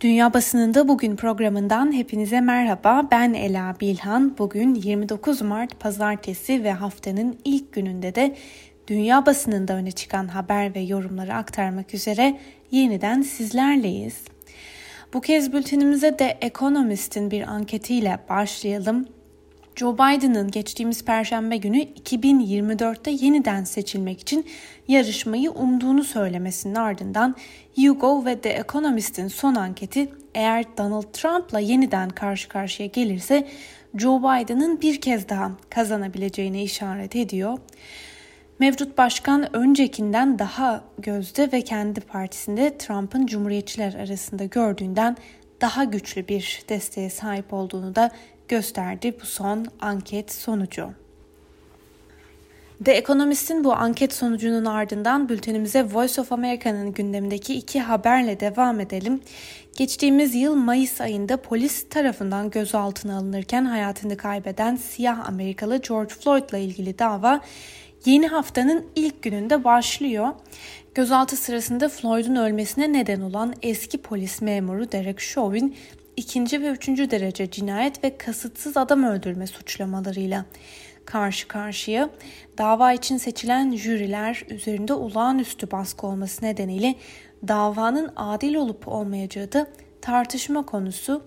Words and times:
Dünya 0.00 0.34
Basınında 0.34 0.88
Bugün 0.88 1.16
programından 1.16 1.92
hepinize 1.92 2.40
merhaba. 2.40 3.08
Ben 3.10 3.34
Ela 3.34 3.76
Bilhan. 3.80 4.38
Bugün 4.38 4.74
29 4.74 5.42
Mart 5.42 5.80
Pazartesi 5.80 6.64
ve 6.64 6.72
haftanın 6.72 7.38
ilk 7.44 7.72
gününde 7.72 8.14
de 8.14 8.36
dünya 8.88 9.26
basınında 9.26 9.72
öne 9.72 9.90
çıkan 9.90 10.28
haber 10.28 10.74
ve 10.74 10.80
yorumları 10.80 11.34
aktarmak 11.34 11.94
üzere 11.94 12.38
yeniden 12.70 13.22
sizlerleyiz. 13.22 14.24
Bu 15.12 15.20
kez 15.20 15.52
bültenimize 15.52 16.18
de 16.18 16.38
Economist'in 16.40 17.30
bir 17.30 17.42
anketiyle 17.42 18.18
başlayalım. 18.28 19.06
Joe 19.76 19.94
Biden'ın 19.94 20.50
geçtiğimiz 20.50 21.04
perşembe 21.04 21.56
günü 21.56 21.78
2024'te 21.78 23.10
yeniden 23.10 23.64
seçilmek 23.64 24.20
için 24.20 24.46
yarışmayı 24.88 25.50
umduğunu 25.50 26.04
söylemesinin 26.04 26.74
ardından 26.74 27.36
YouGov 27.76 28.24
ve 28.24 28.40
The 28.40 28.48
Economist'in 28.48 29.28
son 29.28 29.54
anketi 29.54 30.08
eğer 30.34 30.64
Donald 30.78 31.12
Trump'la 31.12 31.60
yeniden 31.60 32.10
karşı 32.10 32.48
karşıya 32.48 32.88
gelirse 32.88 33.48
Joe 33.98 34.18
Biden'ın 34.18 34.80
bir 34.80 35.00
kez 35.00 35.28
daha 35.28 35.50
kazanabileceğine 35.70 36.62
işaret 36.62 37.16
ediyor. 37.16 37.58
Mevcut 38.58 38.98
başkan 38.98 39.56
öncekinden 39.56 40.38
daha 40.38 40.84
gözde 40.98 41.52
ve 41.52 41.62
kendi 41.62 42.00
partisinde 42.00 42.78
Trump'ın 42.78 43.26
cumhuriyetçiler 43.26 43.94
arasında 43.94 44.44
gördüğünden 44.44 45.16
daha 45.60 45.84
güçlü 45.84 46.28
bir 46.28 46.62
desteğe 46.68 47.10
sahip 47.10 47.52
olduğunu 47.52 47.94
da 47.94 48.10
gösterdi 48.50 49.16
bu 49.22 49.26
son 49.26 49.66
anket 49.80 50.32
sonucu. 50.32 50.90
The 52.84 52.92
Economist'in 52.92 53.64
bu 53.64 53.72
anket 53.72 54.14
sonucunun 54.14 54.64
ardından 54.64 55.28
bültenimize 55.28 55.84
Voice 55.84 56.20
of 56.20 56.32
America'nın 56.32 56.92
gündemindeki 56.92 57.54
iki 57.54 57.80
haberle 57.80 58.40
devam 58.40 58.80
edelim. 58.80 59.20
Geçtiğimiz 59.76 60.34
yıl 60.34 60.54
Mayıs 60.54 61.00
ayında 61.00 61.36
polis 61.36 61.88
tarafından 61.88 62.50
gözaltına 62.50 63.16
alınırken 63.16 63.64
hayatını 63.64 64.16
kaybeden 64.16 64.76
siyah 64.76 65.28
Amerikalı 65.28 65.76
George 65.76 66.14
Floyd 66.14 66.50
ile 66.50 66.64
ilgili 66.64 66.98
dava 66.98 67.40
yeni 68.04 68.26
haftanın 68.26 68.86
ilk 68.96 69.22
gününde 69.22 69.64
başlıyor. 69.64 70.28
Gözaltı 70.94 71.36
sırasında 71.36 71.88
Floyd'un 71.88 72.36
ölmesine 72.36 72.92
neden 72.92 73.20
olan 73.20 73.54
eski 73.62 73.98
polis 73.98 74.42
memuru 74.42 74.92
Derek 74.92 75.18
Chauvin 75.20 75.76
ikinci 76.20 76.62
ve 76.62 76.68
üçüncü 76.68 77.10
derece 77.10 77.50
cinayet 77.50 78.04
ve 78.04 78.18
kasıtsız 78.18 78.76
adam 78.76 79.04
öldürme 79.04 79.46
suçlamalarıyla 79.46 80.44
karşı 81.04 81.48
karşıya. 81.48 82.10
Dava 82.58 82.92
için 82.92 83.16
seçilen 83.16 83.76
jüriler 83.76 84.44
üzerinde 84.48 84.94
olağanüstü 84.94 85.70
baskı 85.70 86.06
olması 86.06 86.44
nedeniyle 86.44 86.94
davanın 87.48 88.12
adil 88.16 88.54
olup 88.54 88.88
olmayacağı 88.88 89.52
da 89.52 89.66
tartışma 90.02 90.66
konusu. 90.66 91.22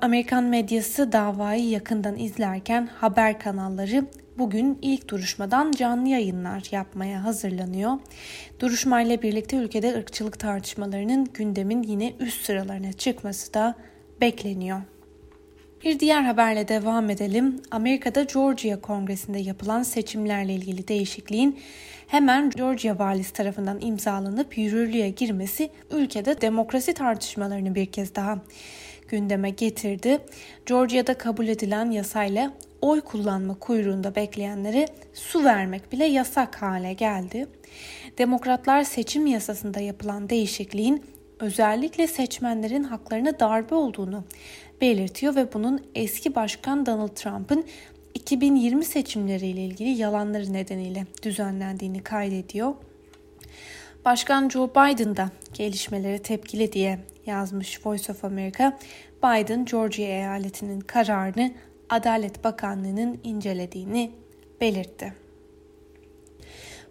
Amerikan 0.00 0.44
medyası 0.44 1.12
davayı 1.12 1.68
yakından 1.68 2.18
izlerken 2.18 2.86
haber 2.86 3.40
kanalları 3.40 4.06
bugün 4.38 4.78
ilk 4.82 5.08
duruşmadan 5.08 5.72
canlı 5.72 6.08
yayınlar 6.08 6.68
yapmaya 6.70 7.24
hazırlanıyor. 7.24 7.98
Duruşmayla 8.60 9.22
birlikte 9.22 9.56
ülkede 9.56 9.94
ırkçılık 9.94 10.38
tartışmalarının 10.38 11.28
gündemin 11.34 11.82
yine 11.82 12.12
üst 12.18 12.44
sıralarına 12.44 12.92
çıkması 12.92 13.54
da 13.54 13.74
bekleniyor. 14.20 14.80
Bir 15.84 16.00
diğer 16.00 16.22
haberle 16.22 16.68
devam 16.68 17.10
edelim. 17.10 17.62
Amerika'da 17.70 18.22
Georgia 18.22 18.80
Kongresi'nde 18.80 19.38
yapılan 19.38 19.82
seçimlerle 19.82 20.54
ilgili 20.54 20.88
değişikliğin 20.88 21.60
hemen 22.06 22.50
Georgia 22.50 22.98
valisi 22.98 23.32
tarafından 23.32 23.80
imzalanıp 23.80 24.58
yürürlüğe 24.58 25.10
girmesi 25.10 25.70
ülkede 25.90 26.40
demokrasi 26.40 26.94
tartışmalarını 26.94 27.74
bir 27.74 27.86
kez 27.86 28.14
daha 28.14 28.38
gündeme 29.08 29.50
getirdi. 29.50 30.18
Georgia'da 30.66 31.14
kabul 31.14 31.48
edilen 31.48 31.90
yasayla 31.90 32.52
oy 32.80 33.00
kullanma 33.00 33.54
kuyruğunda 33.54 34.14
bekleyenlere 34.14 34.86
su 35.14 35.44
vermek 35.44 35.92
bile 35.92 36.04
yasak 36.04 36.62
hale 36.62 36.92
geldi. 36.92 37.46
Demokratlar 38.18 38.84
seçim 38.84 39.26
yasasında 39.26 39.80
yapılan 39.80 40.28
değişikliğin 40.28 41.04
özellikle 41.40 42.06
seçmenlerin 42.06 42.84
haklarına 42.84 43.40
darbe 43.40 43.74
olduğunu 43.74 44.24
belirtiyor 44.80 45.36
ve 45.36 45.52
bunun 45.52 45.80
eski 45.94 46.34
başkan 46.34 46.86
Donald 46.86 47.08
Trump'ın 47.08 47.64
2020 48.14 48.84
seçimleriyle 48.84 49.64
ilgili 49.64 49.88
yalanları 49.88 50.52
nedeniyle 50.52 51.06
düzenlendiğini 51.22 52.02
kaydediyor. 52.02 52.74
Başkan 54.04 54.48
Joe 54.48 54.70
Biden 54.70 55.16
da 55.16 55.30
gelişmelere 55.54 56.18
tepkili 56.18 56.72
diye 56.72 56.98
yazmış 57.26 57.86
Voice 57.86 58.12
of 58.12 58.24
America. 58.24 58.78
Biden, 59.22 59.64
Georgia 59.64 60.04
eyaletinin 60.04 60.80
kararını 60.80 61.52
Adalet 61.88 62.44
Bakanlığı'nın 62.44 63.20
incelediğini 63.24 64.10
belirtti. 64.60 65.19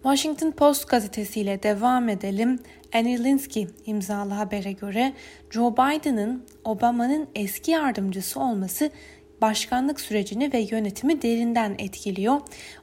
Washington 0.02 0.50
Post 0.50 0.88
gazetesiyle 0.88 1.62
devam 1.62 2.08
edelim. 2.08 2.58
Annie 2.94 3.24
Linsky 3.24 3.66
imzalı 3.86 4.34
habere 4.34 4.72
göre 4.72 5.12
Joe 5.50 5.72
Biden'ın 5.72 6.44
Obama'nın 6.64 7.28
eski 7.34 7.70
yardımcısı 7.70 8.40
olması 8.40 8.90
başkanlık 9.40 10.00
sürecini 10.00 10.52
ve 10.52 10.58
yönetimi 10.58 11.22
derinden 11.22 11.74
etkiliyor. 11.78 12.40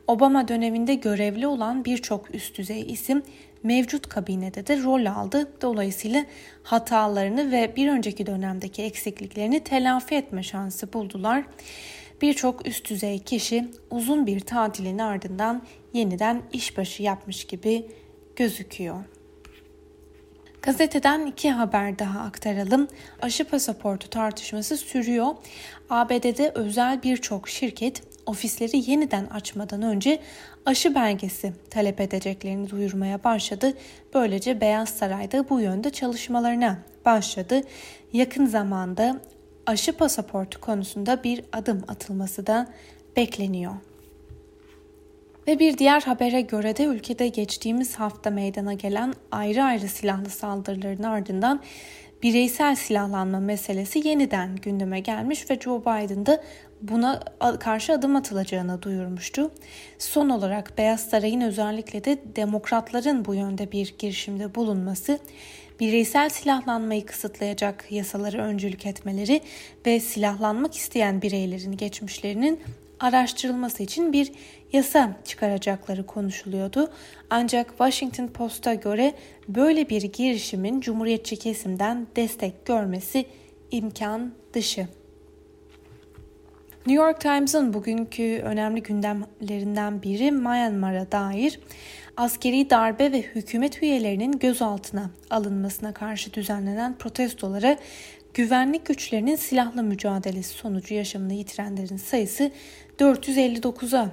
Obama 0.07 0.47
döneminde 0.47 0.95
görevli 0.95 1.47
olan 1.47 1.85
birçok 1.85 2.35
üst 2.35 2.57
düzey 2.57 2.81
isim 2.81 3.23
mevcut 3.63 4.09
kabinede 4.09 4.67
de 4.67 4.83
rol 4.83 5.05
aldı. 5.05 5.51
Dolayısıyla 5.61 6.25
hatalarını 6.63 7.51
ve 7.51 7.73
bir 7.75 7.89
önceki 7.89 8.25
dönemdeki 8.25 8.83
eksikliklerini 8.83 9.59
telafi 9.59 10.15
etme 10.15 10.43
şansı 10.43 10.93
buldular. 10.93 11.43
Birçok 12.21 12.67
üst 12.67 12.89
düzey 12.89 13.19
kişi 13.19 13.67
uzun 13.91 14.27
bir 14.27 14.39
tatilin 14.39 14.99
ardından 14.99 15.61
yeniden 15.93 16.41
işbaşı 16.53 17.03
yapmış 17.03 17.45
gibi 17.45 17.85
gözüküyor. 18.35 19.03
Gazeteden 20.61 21.25
iki 21.25 21.51
haber 21.51 21.99
daha 21.99 22.19
aktaralım. 22.19 22.87
Aşı 23.21 23.45
pasaportu 23.45 24.09
tartışması 24.09 24.77
sürüyor. 24.77 25.27
ABD'de 25.89 26.51
özel 26.55 27.03
birçok 27.03 27.49
şirket 27.49 28.03
ofisleri 28.25 28.91
yeniden 28.91 29.25
açmadan 29.25 29.81
önce 29.81 30.19
aşı 30.65 30.95
belgesi 30.95 31.53
talep 31.69 32.01
edeceklerini 32.01 32.69
duyurmaya 32.69 33.23
başladı. 33.23 33.73
Böylece 34.13 34.61
Beyaz 34.61 34.89
Saray'da 34.89 35.49
bu 35.49 35.59
yönde 35.59 35.89
çalışmalarına 35.89 36.77
başladı. 37.05 37.61
Yakın 38.13 38.45
zamanda 38.45 39.21
aşı 39.67 39.97
pasaportu 39.97 40.61
konusunda 40.61 41.23
bir 41.23 41.43
adım 41.53 41.83
atılması 41.87 42.47
da 42.47 42.67
bekleniyor. 43.17 43.73
Ve 45.47 45.59
bir 45.59 45.77
diğer 45.77 46.01
habere 46.01 46.41
göre 46.41 46.77
de 46.77 46.83
ülkede 46.83 47.27
geçtiğimiz 47.27 47.95
hafta 47.95 48.29
meydana 48.29 48.73
gelen 48.73 49.13
ayrı 49.31 49.63
ayrı 49.63 49.87
silahlı 49.87 50.29
saldırıların 50.29 51.03
ardından 51.03 51.61
bireysel 52.23 52.75
silahlanma 52.75 53.39
meselesi 53.39 54.07
yeniden 54.07 54.55
gündeme 54.55 54.99
gelmiş 54.99 55.49
ve 55.49 55.59
Joe 55.59 55.81
Biden 55.81 56.25
da 56.25 56.43
buna 56.81 57.23
karşı 57.59 57.93
adım 57.93 58.15
atılacağını 58.15 58.81
duyurmuştu. 58.81 59.51
Son 59.97 60.29
olarak 60.29 60.77
Beyaz 60.77 61.09
Saray'ın 61.09 61.41
özellikle 61.41 62.03
de 62.03 62.17
demokratların 62.35 63.25
bu 63.25 63.35
yönde 63.35 63.71
bir 63.71 63.95
girişimde 63.99 64.55
bulunması 64.55 65.19
bireysel 65.79 66.29
silahlanmayı 66.29 67.05
kısıtlayacak 67.05 67.91
yasaları 67.91 68.41
öncülük 68.41 68.85
etmeleri 68.85 69.41
ve 69.85 69.99
silahlanmak 69.99 70.75
isteyen 70.75 71.21
bireylerin 71.21 71.77
geçmişlerinin 71.77 72.59
araştırılması 72.99 73.83
için 73.83 74.13
bir 74.13 74.31
yasa 74.73 75.17
çıkaracakları 75.25 76.05
konuşuluyordu. 76.05 76.91
Ancak 77.29 77.69
Washington 77.69 78.27
Post'a 78.27 78.73
göre 78.73 79.13
böyle 79.47 79.89
bir 79.89 80.01
girişimin 80.01 80.81
cumhuriyetçi 80.81 81.35
kesimden 81.35 82.07
destek 82.15 82.65
görmesi 82.65 83.25
imkan 83.71 84.33
dışı. 84.53 84.87
New 86.87 87.05
York 87.05 87.21
Times'ın 87.21 87.73
bugünkü 87.73 88.41
önemli 88.43 88.83
gündemlerinden 88.83 90.03
biri 90.03 90.31
Myanmar'a 90.31 91.11
dair 91.11 91.59
askeri 92.17 92.69
darbe 92.69 93.11
ve 93.11 93.21
hükümet 93.21 93.83
üyelerinin 93.83 94.31
gözaltına 94.39 95.09
alınmasına 95.29 95.93
karşı 95.93 96.33
düzenlenen 96.33 96.97
protestolara 96.97 97.77
güvenlik 98.33 98.85
güçlerinin 98.85 99.35
silahlı 99.35 99.83
mücadelesi 99.83 100.49
sonucu 100.49 100.93
yaşamını 100.93 101.33
yitirenlerin 101.33 101.97
sayısı 101.97 102.51
459'a 102.99 104.09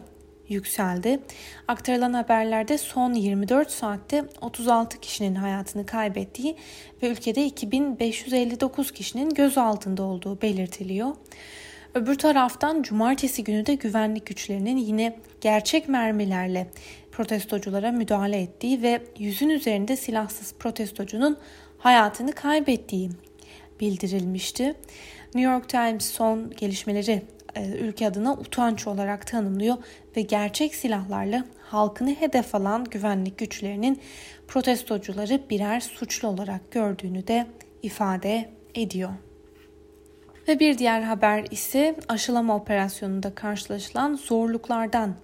yükseldi. 0.49 1.21
Aktarılan 1.69 2.13
haberlerde 2.13 2.79
son 2.79 3.13
24 3.13 3.71
saatte 3.71 4.25
36 4.41 5.01
kişinin 5.01 5.35
hayatını 5.35 5.87
kaybettiği 5.87 6.57
ve 7.03 7.09
ülkede 7.09 7.45
2559 7.45 8.93
kişinin 8.93 9.31
gözaltında 9.31 10.03
olduğu 10.03 10.43
belirtiliyor. 10.43 11.15
Öbür 11.95 12.15
taraftan 12.15 12.83
cumartesi 12.83 13.45
günü 13.45 13.67
de 13.67 13.75
güvenlik 13.75 14.27
güçlerinin 14.27 14.77
yine 14.77 15.17
gerçek 15.41 15.89
mermilerle 15.89 16.67
protestoculara 17.17 17.93
müdahale 17.93 18.41
ettiği 18.41 18.83
ve 18.83 19.03
yüzün 19.19 19.49
üzerinde 19.49 19.97
silahsız 19.97 20.55
protestocunun 20.55 21.37
hayatını 21.79 22.33
kaybettiği 22.33 23.11
bildirilmişti. 23.81 24.75
New 25.35 25.53
York 25.53 25.69
Times 25.69 26.05
son 26.05 26.51
gelişmeleri 26.51 27.23
e, 27.55 27.67
ülke 27.69 28.07
adına 28.07 28.33
utanç 28.33 28.87
olarak 28.87 29.27
tanımlıyor 29.27 29.77
ve 30.17 30.23
gerçek 30.23 30.75
silahlarla 30.75 31.45
halkını 31.63 32.15
hedef 32.15 32.55
alan 32.55 32.85
güvenlik 32.85 33.39
güçlerinin 33.39 34.01
protestocuları 34.49 35.41
birer 35.51 35.81
suçlu 35.81 36.29
olarak 36.29 36.71
gördüğünü 36.71 37.27
de 37.27 37.47
ifade 37.83 38.51
ediyor. 38.75 39.11
Ve 40.49 40.61
bir 40.61 40.79
diğer 40.79 41.03
haber 41.03 41.45
ise 41.51 41.97
aşılama 42.09 42.57
operasyonunda 42.57 43.35
karşılaşılan 43.35 44.15
zorluklardan 44.15 45.15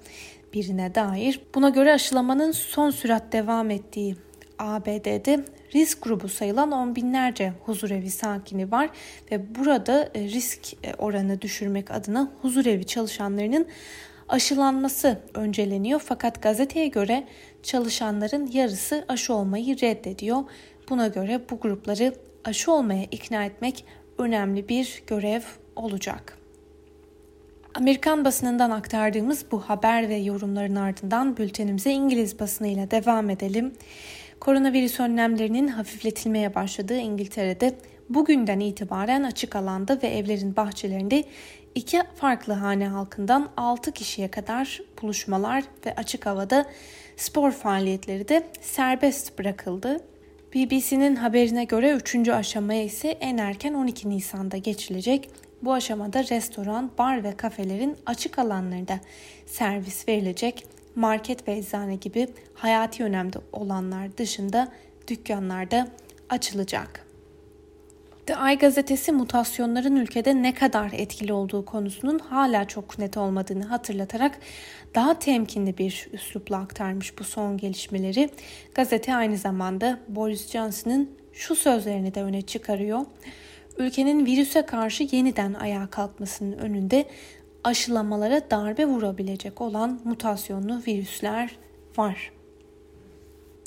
birine 0.55 0.94
dair. 0.94 1.41
Buna 1.55 1.69
göre 1.69 1.93
aşılamanın 1.93 2.52
son 2.52 2.91
sürat 2.91 3.32
devam 3.32 3.70
ettiği 3.70 4.17
ABD'de 4.58 5.44
risk 5.75 6.02
grubu 6.02 6.29
sayılan 6.29 6.73
on 6.73 6.97
binlerce 6.97 7.52
huzurevi 7.64 8.11
sakini 8.11 8.70
var 8.70 8.91
ve 9.31 9.55
burada 9.55 10.11
e, 10.14 10.20
risk 10.25 10.75
e, 10.75 10.94
oranı 10.99 11.41
düşürmek 11.41 11.91
adına 11.91 12.32
huzurevi 12.43 12.87
çalışanlarının 12.87 13.67
aşılanması 14.29 15.19
önceleniyor. 15.35 16.00
Fakat 16.05 16.43
gazeteye 16.43 16.87
göre 16.87 17.26
çalışanların 17.62 18.47
yarısı 18.52 19.05
aşı 19.08 19.35
olmayı 19.35 19.81
reddediyor. 19.81 20.43
Buna 20.88 21.08
göre 21.08 21.41
bu 21.50 21.61
grupları 21.61 22.14
aşı 22.44 22.73
olmaya 22.73 23.05
ikna 23.11 23.44
etmek 23.44 23.85
önemli 24.19 24.69
bir 24.69 25.02
görev 25.06 25.43
olacak. 25.76 26.39
Amerikan 27.75 28.25
basınından 28.25 28.70
aktardığımız 28.70 29.44
bu 29.50 29.61
haber 29.61 30.08
ve 30.08 30.17
yorumların 30.17 30.76
ardından 30.76 31.37
bültenimize 31.37 31.90
İngiliz 31.90 32.40
basınıyla 32.40 32.90
devam 32.90 33.31
edelim. 33.31 33.72
Koronavirüs 34.40 35.00
önlemlerinin 35.00 35.69
hafifletilmeye 35.69 36.55
başladığı 36.55 36.99
İngiltere'de 36.99 37.75
bugünden 38.08 38.61
itibaren 38.61 39.22
açık 39.22 39.56
alanda 39.56 39.99
ve 40.02 40.08
evlerin 40.08 40.56
bahçelerinde 40.56 41.25
iki 41.75 42.02
farklı 42.17 42.52
hane 42.52 42.88
halkından 42.88 43.49
6 43.56 43.93
kişiye 43.93 44.31
kadar 44.31 44.81
buluşmalar 45.02 45.64
ve 45.87 45.94
açık 45.94 46.26
havada 46.26 46.66
spor 47.16 47.50
faaliyetleri 47.50 48.28
de 48.28 48.46
serbest 48.61 49.38
bırakıldı. 49.38 50.00
BBC'nin 50.55 51.16
haberine 51.16 51.64
göre 51.64 51.93
3. 51.93 52.28
aşamaya 52.28 52.82
ise 52.84 53.08
en 53.08 53.38
erken 53.38 53.75
12 53.75 54.11
Nisan'da 54.11 54.56
geçilecek. 54.56 55.31
Bu 55.62 55.72
aşamada 55.72 56.24
restoran, 56.24 56.90
bar 56.98 57.24
ve 57.24 57.36
kafelerin 57.36 57.96
açık 58.06 58.38
alanlarında 58.38 59.00
servis 59.46 60.08
verilecek. 60.08 60.66
Market 60.94 61.48
ve 61.48 61.56
eczane 61.56 61.96
gibi 61.96 62.28
hayati 62.54 63.04
önemde 63.04 63.38
olanlar 63.52 64.18
dışında 64.18 64.68
dükkanlarda 65.08 65.88
açılacak. 66.28 67.06
The 68.26 68.36
Ay 68.36 68.58
gazetesi 68.58 69.12
mutasyonların 69.12 69.96
ülkede 69.96 70.42
ne 70.42 70.54
kadar 70.54 70.90
etkili 70.92 71.32
olduğu 71.32 71.64
konusunun 71.64 72.18
hala 72.18 72.68
çok 72.68 72.98
net 72.98 73.16
olmadığını 73.16 73.64
hatırlatarak 73.64 74.38
daha 74.94 75.18
temkinli 75.18 75.78
bir 75.78 76.08
üslupla 76.12 76.56
aktarmış 76.56 77.18
bu 77.18 77.24
son 77.24 77.56
gelişmeleri. 77.56 78.30
Gazete 78.74 79.14
aynı 79.14 79.36
zamanda 79.36 79.98
Boris 80.08 80.50
Johnson'ın 80.50 81.10
şu 81.32 81.56
sözlerini 81.56 82.14
de 82.14 82.22
öne 82.22 82.42
çıkarıyor. 82.42 83.00
Ülkenin 83.80 84.26
virüse 84.26 84.62
karşı 84.66 85.08
yeniden 85.12 85.54
ayağa 85.54 85.86
kalkmasının 85.86 86.58
önünde 86.58 87.04
aşılamalara 87.64 88.50
darbe 88.50 88.86
vurabilecek 88.86 89.60
olan 89.60 90.00
mutasyonlu 90.04 90.82
virüsler 90.86 91.56
var. 91.96 92.32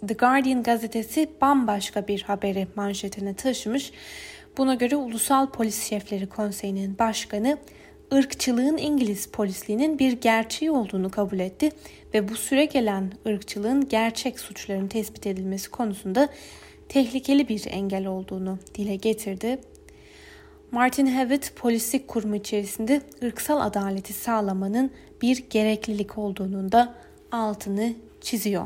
The 0.07 0.13
Guardian 0.13 0.63
gazetesi 0.63 1.29
bambaşka 1.41 2.07
bir 2.07 2.21
haberi 2.21 2.67
manşetine 2.75 3.33
taşımış. 3.33 3.91
Buna 4.57 4.75
göre 4.75 4.95
Ulusal 4.95 5.49
Polis 5.49 5.89
Şefleri 5.89 6.27
Konseyi'nin 6.27 6.99
başkanı 6.99 7.57
ırkçılığın 8.13 8.77
İngiliz 8.77 9.27
polisliğinin 9.27 9.99
bir 9.99 10.11
gerçeği 10.11 10.71
olduğunu 10.71 11.11
kabul 11.11 11.39
etti 11.39 11.69
ve 12.13 12.29
bu 12.29 12.35
süre 12.35 12.65
gelen 12.65 13.11
ırkçılığın 13.27 13.89
gerçek 13.89 14.39
suçların 14.39 14.87
tespit 14.87 15.27
edilmesi 15.27 15.69
konusunda 15.71 16.29
tehlikeli 16.89 17.49
bir 17.49 17.65
engel 17.69 18.05
olduğunu 18.05 18.59
dile 18.75 18.95
getirdi. 18.95 19.59
Martin 20.73 21.07
Hewitt 21.07 21.55
polislik 21.55 22.07
kurumu 22.07 22.35
içerisinde 22.35 23.01
ırksal 23.23 23.61
adaleti 23.61 24.13
sağlamanın 24.13 24.91
bir 25.21 25.49
gereklilik 25.49 26.17
olduğunun 26.17 26.71
da 26.71 26.93
altını 27.31 27.93
çiziyor. 28.21 28.65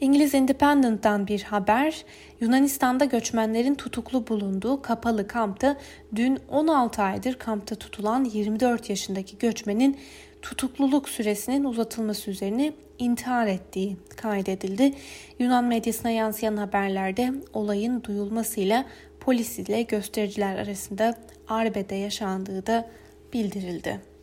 İngiliz 0.00 0.34
Independent'tan 0.34 1.26
bir 1.26 1.42
haber, 1.42 2.04
Yunanistan'da 2.40 3.04
göçmenlerin 3.04 3.74
tutuklu 3.74 4.26
bulunduğu 4.28 4.82
kapalı 4.82 5.26
kampta 5.26 5.76
dün 6.16 6.38
16 6.48 7.02
aydır 7.02 7.34
kampta 7.34 7.74
tutulan 7.74 8.24
24 8.24 8.90
yaşındaki 8.90 9.38
göçmenin 9.38 9.98
tutukluluk 10.42 11.08
süresinin 11.08 11.64
uzatılması 11.64 12.30
üzerine 12.30 12.72
intihar 12.98 13.46
ettiği 13.46 13.96
kaydedildi. 14.16 14.94
Yunan 15.38 15.64
medyasına 15.64 16.10
yansıyan 16.10 16.56
haberlerde 16.56 17.32
olayın 17.52 18.02
duyulmasıyla 18.04 18.84
polis 19.20 19.58
ile 19.58 19.82
göstericiler 19.82 20.56
arasında 20.56 21.14
arbede 21.48 21.94
yaşandığı 21.94 22.66
da 22.66 22.90
bildirildi. 23.32 24.13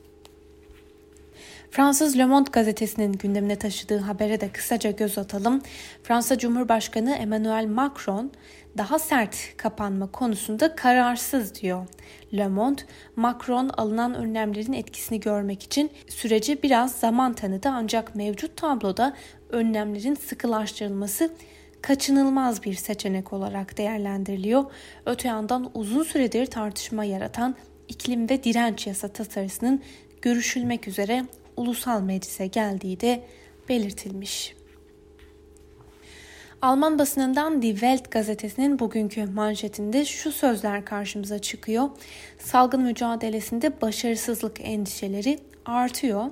Fransız 1.72 2.18
Le 2.18 2.26
Monde 2.26 2.50
gazetesinin 2.54 3.14
gündemine 3.14 3.56
taşıdığı 3.56 3.98
habere 3.98 4.42
de 4.42 4.50
kısaca 4.50 4.92
göz 4.92 5.18
atalım. 5.18 5.62
Fransa 6.04 6.38
Cumhurbaşkanı 6.38 7.16
Emmanuel 7.16 7.66
Macron 7.66 8.32
daha 8.78 9.00
sert 9.00 9.38
kapanma 9.58 10.12
konusunda 10.12 10.76
kararsız 10.76 11.56
diyor. 11.56 11.88
Le 12.34 12.48
Monde, 12.48 12.82
Macron 13.16 13.70
alınan 13.70 14.14
önlemlerin 14.14 14.74
etkisini 14.74 15.20
görmek 15.20 15.64
için 15.64 15.92
süreci 16.08 16.64
biraz 16.64 16.96
zaman 16.96 17.34
tanıdı 17.34 17.70
ancak 17.70 18.16
mevcut 18.16 18.58
tabloda 18.58 19.16
önlemlerin 19.50 20.16
sıkılaştırılması 20.16 21.34
kaçınılmaz 21.82 22.64
bir 22.64 22.74
seçenek 22.74 23.34
olarak 23.34 23.78
değerlendiriliyor. 23.78 24.64
Öte 25.06 25.28
yandan 25.28 25.72
uzun 25.74 26.04
süredir 26.04 26.46
tartışma 26.46 27.04
yaratan 27.04 27.56
iklim 27.88 28.30
ve 28.30 28.44
direnç 28.44 28.88
yasa 28.88 29.08
tasarısının 29.08 29.82
görüşülmek 30.22 30.88
üzere 30.88 31.26
ulusal 31.62 32.02
meclise 32.02 32.48
geldiği 32.48 33.00
de 33.00 33.24
belirtilmiş. 33.70 34.56
Alman 36.62 37.00
basınından 37.00 37.62
Die 37.62 37.72
Welt 37.72 38.12
gazetesinin 38.12 38.80
bugünkü 38.80 39.26
manşetinde 39.26 40.06
şu 40.06 40.32
sözler 40.32 40.86
karşımıza 40.86 41.40
çıkıyor. 41.40 41.90
Salgın 42.40 42.82
mücadelesinde 42.82 43.82
başarısızlık 43.82 44.58
endişeleri 44.62 45.40
artıyor. 45.66 46.26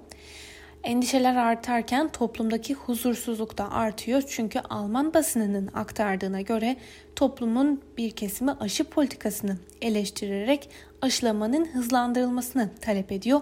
Endişeler 0.83 1.35
artarken 1.35 2.09
toplumdaki 2.09 2.73
huzursuzluk 2.73 3.57
da 3.57 3.71
artıyor. 3.71 4.23
Çünkü 4.27 4.59
Alman 4.59 5.13
basınının 5.13 5.69
aktardığına 5.73 6.41
göre 6.41 6.77
toplumun 7.15 7.81
bir 7.97 8.11
kesimi 8.11 8.51
aşı 8.51 8.83
politikasını 8.83 9.57
eleştirerek 9.81 10.69
aşılamanın 11.01 11.65
hızlandırılmasını 11.65 12.69
talep 12.81 13.11
ediyor. 13.11 13.41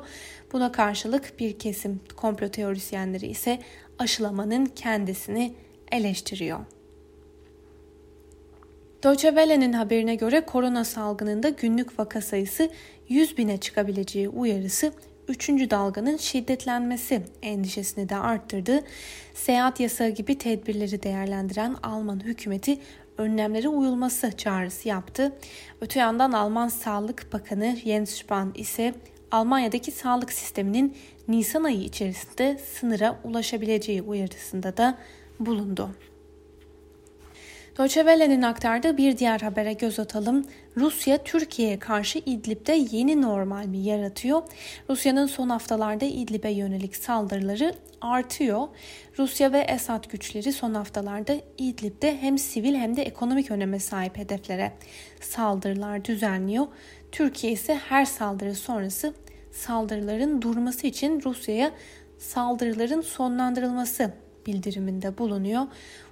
Buna 0.53 0.71
karşılık 0.71 1.39
bir 1.39 1.59
kesim 1.59 1.99
komplo 2.15 2.49
teorisyenleri 2.49 3.27
ise 3.27 3.59
aşılamanın 3.99 4.65
kendisini 4.65 5.53
eleştiriyor. 5.91 6.59
Deutsche 9.03 9.29
Welle'nin 9.29 9.73
haberine 9.73 10.15
göre 10.15 10.45
korona 10.45 10.83
salgınında 10.83 11.49
günlük 11.49 11.99
vaka 11.99 12.21
sayısı 12.21 12.69
100 13.09 13.37
bine 13.37 13.57
çıkabileceği 13.57 14.29
uyarısı 14.29 14.91
3. 15.27 15.49
dalganın 15.49 16.17
şiddetlenmesi 16.17 17.21
endişesini 17.41 18.09
de 18.09 18.15
arttırdı. 18.15 18.83
Seyahat 19.33 19.79
yasağı 19.79 20.09
gibi 20.09 20.37
tedbirleri 20.37 21.03
değerlendiren 21.03 21.75
Alman 21.83 22.23
hükümeti 22.23 22.77
önlemlere 23.17 23.69
uyulması 23.69 24.37
çağrısı 24.37 24.87
yaptı. 24.87 25.31
Öte 25.81 25.99
yandan 25.99 26.31
Alman 26.31 26.67
Sağlık 26.67 27.33
Bakanı 27.33 27.75
Jens 27.83 28.09
Spahn 28.09 28.49
ise 28.55 28.93
Almanya'daki 29.31 29.91
sağlık 29.91 30.33
sisteminin 30.33 30.97
Nisan 31.27 31.63
ayı 31.63 31.81
içerisinde 31.81 32.57
sınıra 32.57 33.19
ulaşabileceği 33.23 34.01
uyarısında 34.01 34.77
da 34.77 34.97
bulundu. 35.39 35.89
Deutsche 37.77 38.47
aktardığı 38.47 38.97
bir 38.97 39.17
diğer 39.17 39.39
habere 39.39 39.73
göz 39.73 39.99
atalım. 39.99 40.45
Rusya 40.77 41.23
Türkiye'ye 41.23 41.79
karşı 41.79 42.19
İdlib'de 42.19 42.73
yeni 42.91 43.21
normal 43.21 43.65
mi 43.65 43.77
yaratıyor? 43.77 44.43
Rusya'nın 44.89 45.25
son 45.25 45.49
haftalarda 45.49 46.05
İdlib'e 46.05 46.49
yönelik 46.49 46.95
saldırıları 46.95 47.73
artıyor. 48.01 48.67
Rusya 49.17 49.51
ve 49.51 49.59
Esad 49.59 50.11
güçleri 50.11 50.53
son 50.53 50.73
haftalarda 50.73 51.35
İdlib'de 51.57 52.17
hem 52.17 52.37
sivil 52.37 52.75
hem 52.75 52.95
de 52.95 53.03
ekonomik 53.03 53.51
öneme 53.51 53.79
sahip 53.79 54.17
hedeflere 54.17 54.73
saldırılar 55.21 56.05
düzenliyor. 56.05 56.67
Türkiye 57.11 57.53
ise 57.53 57.75
her 57.75 58.05
saldırı 58.05 58.55
sonrası 58.55 59.13
saldırıların 59.51 60.41
durması 60.41 60.87
için 60.87 61.21
Rusya'ya 61.25 61.71
saldırıların 62.19 63.01
sonlandırılması 63.01 64.13
bildiriminde 64.47 65.17
bulunuyor. 65.17 65.67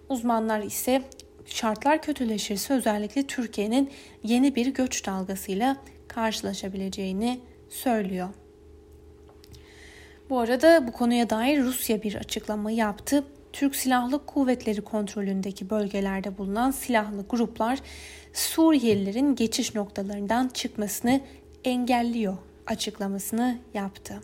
Uzmanlar 0.09 0.61
ise 0.61 1.01
şartlar 1.45 2.01
kötüleşirse 2.01 2.73
özellikle 2.73 3.27
Türkiye'nin 3.27 3.91
yeni 4.23 4.55
bir 4.55 4.67
göç 4.67 5.05
dalgasıyla 5.05 5.77
karşılaşabileceğini 6.07 7.39
söylüyor. 7.69 8.29
Bu 10.29 10.39
arada 10.39 10.87
bu 10.87 10.91
konuya 10.91 11.29
dair 11.29 11.63
Rusya 11.63 12.03
bir 12.03 12.15
açıklama 12.15 12.71
yaptı. 12.71 13.23
Türk 13.53 13.75
Silahlı 13.75 14.25
Kuvvetleri 14.25 14.81
kontrolündeki 14.81 15.69
bölgelerde 15.69 16.37
bulunan 16.37 16.71
silahlı 16.71 17.25
gruplar 17.29 17.79
Suriyelilerin 18.33 19.35
geçiş 19.35 19.75
noktalarından 19.75 20.47
çıkmasını 20.47 21.21
engelliyor 21.63 22.37
açıklamasını 22.67 23.57
yaptı. 23.73 24.21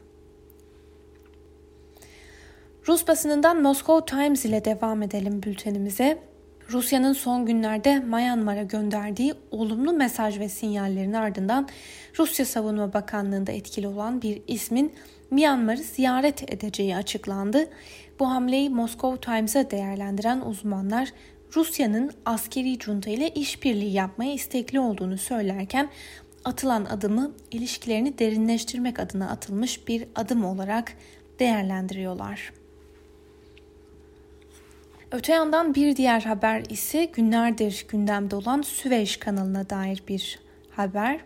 Rus 2.87 3.07
basınından 3.07 3.61
Moscow 3.61 4.17
Times 4.17 4.45
ile 4.45 4.65
devam 4.65 5.03
edelim 5.03 5.43
bültenimize. 5.43 6.30
Rusya'nın 6.71 7.13
son 7.13 7.45
günlerde 7.45 7.99
Myanmar'a 7.99 8.63
gönderdiği 8.63 9.33
olumlu 9.51 9.93
mesaj 9.93 10.39
ve 10.39 10.49
sinyallerin 10.49 11.13
ardından 11.13 11.67
Rusya 12.19 12.45
Savunma 12.45 12.93
Bakanlığı'nda 12.93 13.51
etkili 13.51 13.87
olan 13.87 14.21
bir 14.21 14.41
ismin 14.47 14.93
Myanmar'ı 15.31 15.77
ziyaret 15.77 16.53
edeceği 16.53 16.95
açıklandı. 16.95 17.69
Bu 18.19 18.29
hamleyi 18.29 18.69
Moscow 18.69 19.21
Times'a 19.21 19.71
değerlendiren 19.71 20.41
uzmanlar 20.41 21.09
Rusya'nın 21.55 22.11
askeri 22.25 22.79
junta 22.79 23.09
ile 23.09 23.29
işbirliği 23.29 23.93
yapmaya 23.93 24.33
istekli 24.33 24.79
olduğunu 24.79 25.17
söylerken 25.17 25.89
atılan 26.45 26.85
adımı 26.85 27.31
ilişkilerini 27.51 28.19
derinleştirmek 28.19 28.99
adına 28.99 29.29
atılmış 29.29 29.87
bir 29.87 30.07
adım 30.15 30.45
olarak 30.45 30.93
değerlendiriyorlar. 31.39 32.60
Öte 35.11 35.33
yandan 35.33 35.75
bir 35.75 35.95
diğer 35.95 36.21
haber 36.21 36.63
ise 36.69 37.05
günlerdir 37.05 37.85
gündemde 37.89 38.35
olan 38.35 38.61
Süveyş 38.61 39.17
kanalına 39.17 39.69
dair 39.69 40.03
bir 40.07 40.39
haber. 40.71 41.19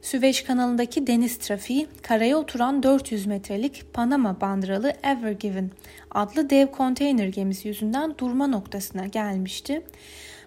Süveyş 0.00 0.42
kanalındaki 0.42 1.06
deniz 1.06 1.38
trafiği 1.38 1.88
karaya 2.02 2.36
oturan 2.36 2.82
400 2.82 3.26
metrelik 3.26 3.94
Panama 3.94 4.40
bandıralı 4.40 4.92
Ever 5.02 5.32
Given 5.32 5.70
adlı 6.10 6.50
dev 6.50 6.66
konteyner 6.66 7.26
gemisi 7.28 7.68
yüzünden 7.68 8.14
durma 8.18 8.46
noktasına 8.46 9.06
gelmişti. 9.06 9.82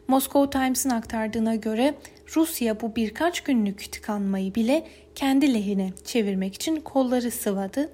Moscow 0.07 0.59
Times'ın 0.59 0.89
aktardığına 0.89 1.55
göre 1.55 1.95
Rusya 2.35 2.81
bu 2.81 2.95
birkaç 2.95 3.41
günlük 3.41 3.91
tıkanmayı 3.91 4.55
bile 4.55 4.88
kendi 5.15 5.53
lehine 5.53 5.93
çevirmek 6.05 6.55
için 6.55 6.75
kolları 6.75 7.31
sıvadı. 7.31 7.91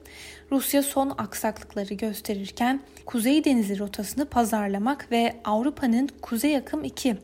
Rusya 0.51 0.83
son 0.83 1.09
aksaklıkları 1.17 1.93
gösterirken 1.93 2.81
Kuzey 3.05 3.43
Denizi 3.43 3.79
rotasını 3.79 4.25
pazarlamak 4.25 5.11
ve 5.11 5.35
Avrupa'nın 5.45 6.09
Kuzey 6.21 6.57
Akım 6.57 6.83
2 6.83 7.17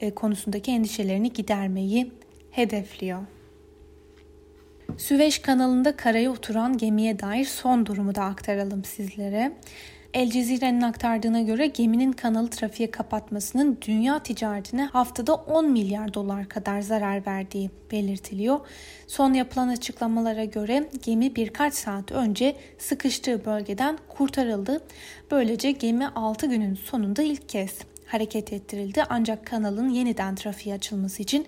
e, 0.00 0.10
konusundaki 0.14 0.70
endişelerini 0.70 1.32
gidermeyi 1.32 2.12
hedefliyor. 2.50 3.22
Süveyş 4.96 5.38
kanalında 5.38 5.96
karaya 5.96 6.30
oturan 6.30 6.78
gemiye 6.78 7.18
dair 7.18 7.44
son 7.44 7.86
durumu 7.86 8.14
da 8.14 8.24
aktaralım 8.24 8.84
sizlere. 8.84 9.52
El 10.14 10.30
Cezire'nin 10.30 10.80
aktardığına 10.80 11.40
göre 11.40 11.66
geminin 11.66 12.12
kanalı 12.12 12.50
trafiğe 12.50 12.90
kapatmasının 12.90 13.78
dünya 13.86 14.18
ticaretine 14.18 14.84
haftada 14.84 15.34
10 15.34 15.70
milyar 15.70 16.14
dolar 16.14 16.48
kadar 16.48 16.80
zarar 16.80 17.26
verdiği 17.26 17.70
belirtiliyor. 17.92 18.60
Son 19.06 19.34
yapılan 19.34 19.68
açıklamalara 19.68 20.44
göre 20.44 20.88
gemi 21.04 21.36
birkaç 21.36 21.74
saat 21.74 22.12
önce 22.12 22.56
sıkıştığı 22.78 23.44
bölgeden 23.44 23.98
kurtarıldı. 24.08 24.80
Böylece 25.30 25.70
gemi 25.70 26.08
6 26.08 26.46
günün 26.46 26.74
sonunda 26.74 27.22
ilk 27.22 27.48
kez 27.48 27.78
hareket 28.06 28.52
ettirildi 28.52 29.02
ancak 29.08 29.46
kanalın 29.46 29.88
yeniden 29.88 30.34
trafiğe 30.34 30.74
açılması 30.74 31.22
için 31.22 31.46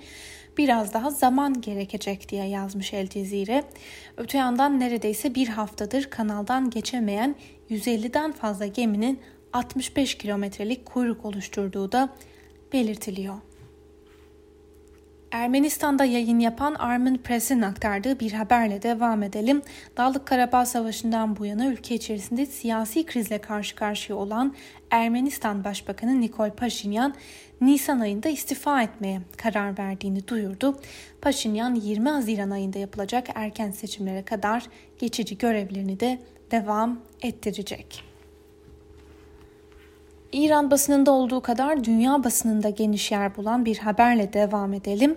biraz 0.61 0.95
daha 0.95 1.11
zaman 1.11 1.61
gerekecek 1.61 2.29
diye 2.29 2.45
yazmış 2.45 2.93
El 2.93 3.09
Cezire. 3.09 3.65
Öte 4.17 4.39
yandan 4.39 4.81
neredeyse 4.81 5.35
bir 5.35 5.49
haftadır 5.49 6.05
kanaldan 6.05 6.71
geçemeyen 6.71 7.35
150'den 7.71 8.33
fazla 8.33 8.67
geminin 8.67 9.21
65 9.53 10.15
kilometrelik 10.15 10.87
kuyruk 10.87 11.25
oluşturduğu 11.25 11.93
da 11.93 12.09
belirtiliyor. 12.73 13.35
Ermenistan'da 15.31 16.05
yayın 16.05 16.39
yapan 16.39 16.75
Armen 16.75 17.19
Press'in 17.19 17.63
aktardığı 17.63 18.21
bir 18.21 18.33
haberle 18.33 18.83
devam 18.83 19.23
edelim. 19.23 19.63
Dağlık 19.97 20.27
Karabağ 20.27 20.67
Savaşı'ndan 20.67 21.37
bu 21.37 21.47
yana 21.47 21.67
ülke 21.67 21.95
içerisinde 21.95 22.47
siyasi 22.47 23.07
krizle 23.07 23.39
karşı 23.39 23.77
karşıya 23.77 24.19
olan 24.19 24.55
Ermenistan 24.91 25.65
Başbakanı 25.65 26.21
Nikol 26.21 26.51
Paşinyan 26.51 27.15
Nisan 27.61 28.01
ayında 28.01 28.29
istifa 28.29 28.83
etmeye 28.83 29.21
karar 29.37 29.79
verdiğini 29.79 30.29
duyurdu. 30.29 30.77
Paşinyan 31.23 31.75
20 31.75 32.09
Haziran 32.09 32.51
ayında 32.51 32.79
yapılacak 32.79 33.29
erken 33.35 33.71
seçimlere 33.71 34.23
kadar 34.23 34.67
geçici 34.99 35.39
görevlerini 35.39 36.01
de 36.01 36.19
devam 36.51 37.01
ettirecek. 37.23 38.05
İran 40.33 40.71
basınında 40.71 41.11
olduğu 41.11 41.41
kadar 41.41 41.85
dünya 41.85 42.25
basınında 42.25 42.71
geniş 42.71 43.13
yer 43.13 43.37
bulan 43.37 43.65
bir 43.65 43.79
haberle 43.79 44.33
devam 44.33 44.73
edelim. 44.75 45.17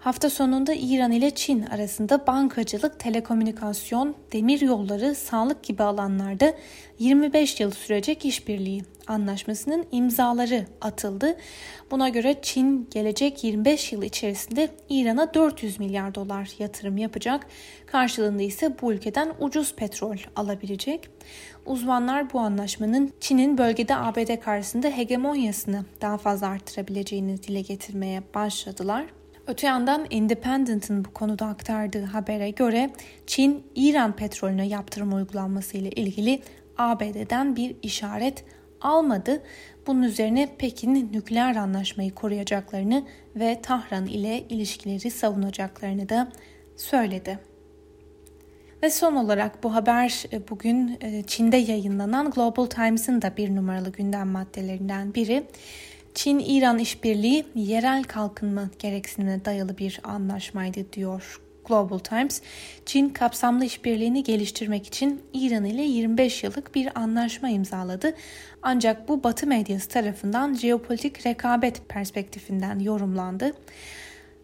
Hafta 0.00 0.30
sonunda 0.30 0.74
İran 0.74 1.12
ile 1.12 1.30
Çin 1.30 1.62
arasında 1.62 2.26
bankacılık, 2.26 3.00
telekomünikasyon, 3.00 4.14
demir 4.32 4.60
yolları, 4.60 5.14
sağlık 5.14 5.62
gibi 5.62 5.82
alanlarda 5.82 6.54
25 6.98 7.60
yıl 7.60 7.70
sürecek 7.70 8.24
işbirliği 8.24 8.82
anlaşmasının 9.06 9.86
imzaları 9.92 10.66
atıldı. 10.80 11.36
Buna 11.90 12.08
göre 12.08 12.36
Çin 12.42 12.88
gelecek 12.90 13.44
25 13.44 13.92
yıl 13.92 14.02
içerisinde 14.02 14.68
İran'a 14.88 15.34
400 15.34 15.80
milyar 15.80 16.14
dolar 16.14 16.50
yatırım 16.58 16.96
yapacak. 16.96 17.46
Karşılığında 17.86 18.42
ise 18.42 18.76
bu 18.82 18.92
ülkeden 18.92 19.32
ucuz 19.40 19.74
petrol 19.74 20.16
alabilecek. 20.36 21.08
Uzmanlar 21.66 22.32
bu 22.32 22.40
anlaşmanın 22.40 23.12
Çin'in 23.20 23.58
bölgede 23.58 23.96
ABD 23.96 24.40
karşısında 24.40 24.88
hegemonyasını 24.88 25.84
daha 26.00 26.18
fazla 26.18 26.46
arttırabileceğini 26.46 27.42
dile 27.42 27.60
getirmeye 27.60 28.22
başladılar. 28.34 29.19
Öte 29.46 29.66
yandan 29.66 30.06
Independent'ın 30.10 31.04
bu 31.04 31.12
konuda 31.12 31.46
aktardığı 31.46 32.04
habere 32.04 32.50
göre 32.50 32.90
Çin, 33.26 33.66
İran 33.74 34.16
petrolüne 34.16 34.66
yaptırım 34.66 35.14
uygulanması 35.14 35.76
ile 35.76 35.90
ilgili 35.90 36.42
ABD'den 36.78 37.56
bir 37.56 37.76
işaret 37.82 38.44
almadı. 38.80 39.42
Bunun 39.86 40.02
üzerine 40.02 40.56
Pekin 40.58 41.12
nükleer 41.12 41.56
anlaşmayı 41.56 42.14
koruyacaklarını 42.14 43.06
ve 43.36 43.60
Tahran 43.62 44.06
ile 44.06 44.44
ilişkileri 44.48 45.10
savunacaklarını 45.10 46.08
da 46.08 46.32
söyledi. 46.76 47.38
Ve 48.82 48.90
son 48.90 49.16
olarak 49.16 49.62
bu 49.62 49.74
haber 49.74 50.24
e, 50.32 50.48
bugün 50.48 50.98
e, 51.00 51.22
Çin'de 51.26 51.56
yayınlanan 51.56 52.30
Global 52.30 52.66
Times'ın 52.66 53.22
da 53.22 53.36
bir 53.36 53.56
numaralı 53.56 53.92
gündem 53.92 54.28
maddelerinden 54.28 55.14
biri. 55.14 55.46
Çin-İran 56.14 56.78
işbirliği 56.78 57.46
yerel 57.54 58.04
kalkınma 58.04 58.70
gereksinimine 58.78 59.44
dayalı 59.44 59.78
bir 59.78 60.00
anlaşmaydı 60.04 60.92
diyor 60.92 61.40
Global 61.68 61.98
Times. 61.98 62.42
Çin 62.86 63.08
kapsamlı 63.08 63.64
işbirliğini 63.64 64.22
geliştirmek 64.22 64.86
için 64.86 65.22
İran 65.32 65.64
ile 65.64 65.82
25 65.82 66.44
yıllık 66.44 66.74
bir 66.74 66.98
anlaşma 66.98 67.48
imzaladı. 67.48 68.14
Ancak 68.62 69.08
bu 69.08 69.24
Batı 69.24 69.46
medyası 69.46 69.88
tarafından 69.88 70.54
jeopolitik 70.54 71.26
rekabet 71.26 71.88
perspektifinden 71.88 72.78
yorumlandı. 72.78 73.52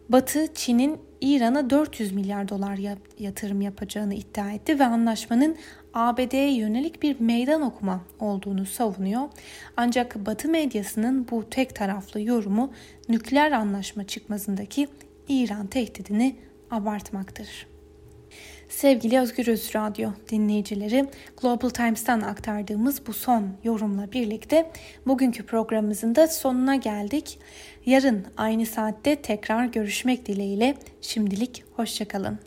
Batı, 0.09 0.53
Çin'in 0.53 0.97
İran'a 1.21 1.69
400 1.69 2.11
milyar 2.11 2.49
dolar 2.49 2.79
yatırım 3.19 3.61
yapacağını 3.61 4.13
iddia 4.13 4.51
etti 4.51 4.79
ve 4.79 4.85
anlaşmanın 4.85 5.57
ABD'ye 5.97 6.53
yönelik 6.53 7.03
bir 7.03 7.19
meydan 7.19 7.61
okuma 7.61 8.01
olduğunu 8.19 8.65
savunuyor. 8.65 9.29
Ancak 9.77 10.25
Batı 10.25 10.49
medyasının 10.49 11.27
bu 11.31 11.49
tek 11.49 11.75
taraflı 11.75 12.21
yorumu 12.21 12.73
nükleer 13.09 13.51
anlaşma 13.51 14.07
çıkmazındaki 14.07 14.87
İran 15.29 15.67
tehdidini 15.67 16.35
abartmaktadır. 16.71 17.67
Sevgili 18.69 19.19
Özgürüz 19.19 19.75
Radyo 19.75 20.09
dinleyicileri, 20.29 21.05
Global 21.41 21.69
Times'tan 21.69 22.21
aktardığımız 22.21 23.07
bu 23.07 23.13
son 23.13 23.47
yorumla 23.63 24.11
birlikte 24.11 24.71
bugünkü 25.07 25.45
programımızın 25.45 26.15
da 26.15 26.27
sonuna 26.27 26.75
geldik. 26.75 27.39
Yarın 27.85 28.25
aynı 28.37 28.65
saatte 28.65 29.15
tekrar 29.15 29.65
görüşmek 29.65 30.25
dileğiyle 30.25 30.75
şimdilik 31.01 31.63
hoşçakalın. 31.75 32.46